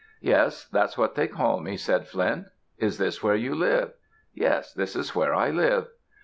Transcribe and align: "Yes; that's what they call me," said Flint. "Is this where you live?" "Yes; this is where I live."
"Yes; 0.21 0.65
that's 0.65 0.97
what 0.97 1.13
they 1.13 1.27
call 1.27 1.59
me," 1.59 1.77
said 1.77 2.07
Flint. 2.07 2.47
"Is 2.79 2.97
this 2.97 3.21
where 3.21 3.35
you 3.35 3.53
live?" 3.53 3.93
"Yes; 4.33 4.73
this 4.73 4.95
is 4.95 5.13
where 5.13 5.35
I 5.35 5.51
live." 5.51 5.89